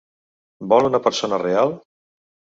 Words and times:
Vol 0.71 0.87
una 0.89 1.01
persona 1.09 1.41
real? 1.45 1.77